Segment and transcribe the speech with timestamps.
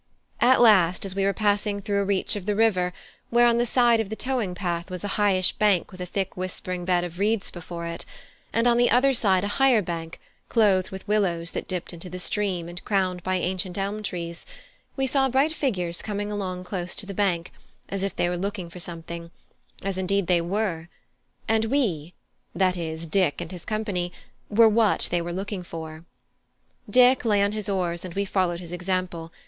[0.39, 2.91] At last as we were passing through a reach of the river
[3.29, 6.35] where on the side of the towing path was a highish bank with a thick
[6.35, 8.03] whispering bed of reeds before it,
[8.51, 10.19] and on the other side a higher bank,
[10.49, 14.47] clothed with willows that dipped into the stream and crowned by ancient elm trees,
[14.97, 17.51] we saw bright figures coming along close to the bank,
[17.89, 19.29] as if they were looking for something;
[19.83, 20.89] as, indeed, they were,
[21.47, 22.15] and we
[22.55, 24.11] that is, Dick and his company
[24.49, 26.05] were what they were looking for.
[26.89, 29.31] Dick lay on his oars, and we followed his example.